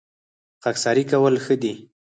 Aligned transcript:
خاکساري 0.63 1.03
کول 1.11 1.35
ښه 1.45 1.55
دي 1.61 1.73